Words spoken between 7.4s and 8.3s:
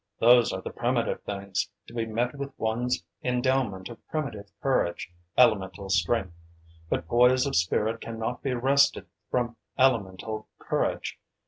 of spirit can